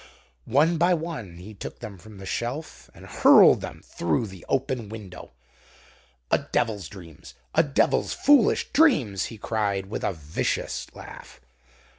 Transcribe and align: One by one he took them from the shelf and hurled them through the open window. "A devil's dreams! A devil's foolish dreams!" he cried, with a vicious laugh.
One 0.49 0.79
by 0.79 0.95
one 0.95 1.37
he 1.37 1.53
took 1.53 1.77
them 1.77 1.99
from 1.99 2.17
the 2.17 2.25
shelf 2.25 2.89
and 2.95 3.05
hurled 3.05 3.61
them 3.61 3.83
through 3.85 4.25
the 4.25 4.43
open 4.49 4.89
window. 4.89 5.29
"A 6.31 6.39
devil's 6.39 6.87
dreams! 6.87 7.35
A 7.53 7.61
devil's 7.61 8.11
foolish 8.11 8.71
dreams!" 8.73 9.25
he 9.25 9.37
cried, 9.37 9.85
with 9.91 10.03
a 10.03 10.13
vicious 10.13 10.87
laugh. 10.95 11.39